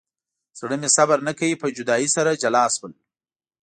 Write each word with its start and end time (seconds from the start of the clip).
زړه 0.59 0.75
مې 0.81 0.89
صبر 0.97 1.17
نه 1.27 1.33
کوي 1.39 1.55
په 1.61 1.67
جدایۍ 1.77 2.07
سره 2.15 2.39
جلا 2.41 2.65
شول. 2.75 2.93